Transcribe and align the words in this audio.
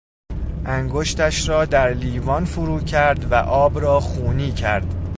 انگشتش 0.65 1.49
را 1.49 1.65
در 1.65 1.93
لیوان 1.93 2.45
فرو 2.45 2.79
کرد 2.79 3.31
و 3.31 3.35
آب 3.35 3.79
را 3.81 3.99
خونی 3.99 4.51
کرد. 4.51 4.95